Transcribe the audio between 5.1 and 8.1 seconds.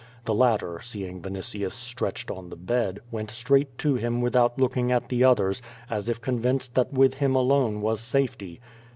others, as if convinced that with him alone was